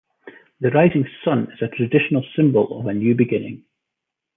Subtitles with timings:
[0.61, 3.65] The rising sun is a traditional symbol of a new beginning.